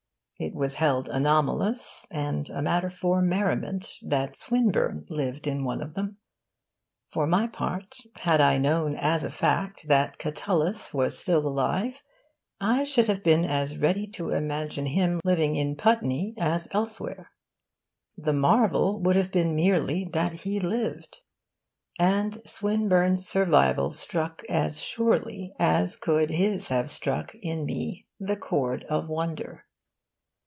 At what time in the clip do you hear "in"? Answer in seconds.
5.45-5.63, 15.55-15.75, 27.43-27.63